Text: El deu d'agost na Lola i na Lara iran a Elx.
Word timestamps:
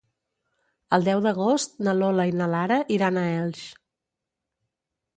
El 0.97 1.05
deu 1.07 1.21
d'agost 1.25 1.77
na 1.89 1.95
Lola 1.99 2.27
i 2.31 2.35
na 2.41 2.49
Lara 2.57 2.81
iran 2.99 3.23
a 3.23 3.29
Elx. 3.37 3.65